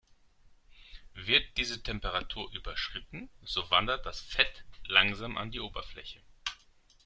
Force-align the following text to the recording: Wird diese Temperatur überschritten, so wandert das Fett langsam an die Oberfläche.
Wird 1.13 1.43
diese 1.57 1.83
Temperatur 1.83 2.49
überschritten, 2.55 3.29
so 3.43 3.69
wandert 3.69 4.03
das 4.03 4.19
Fett 4.19 4.65
langsam 4.87 5.37
an 5.37 5.51
die 5.51 5.59
Oberfläche. 5.59 6.23